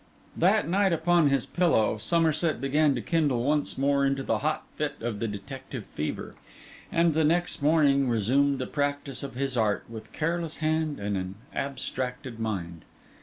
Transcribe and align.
That 0.35 0.67
night 0.67 0.91
upon 0.93 1.29
his 1.29 1.45
pillow, 1.45 1.99
Somerset 1.99 2.59
began 2.59 2.95
to 2.95 3.01
kindle 3.01 3.43
once 3.43 3.77
more 3.77 4.03
into 4.03 4.23
the 4.23 4.39
hot 4.39 4.63
fit 4.75 4.95
of 4.99 5.19
the 5.19 5.27
detective 5.27 5.85
fever; 5.93 6.33
and 6.91 7.13
the 7.13 7.23
next 7.23 7.61
morning 7.61 8.09
resumed 8.09 8.57
the 8.57 8.65
practice 8.65 9.21
of 9.21 9.35
his 9.35 9.55
art 9.55 9.83
with 9.87 10.11
careless 10.11 10.57
hand 10.57 10.99
and 10.99 11.15
an 11.15 11.35
abstracted 11.53 12.39
mind. 12.39 12.83